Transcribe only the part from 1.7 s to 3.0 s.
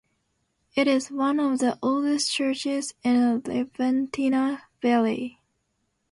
oldest churches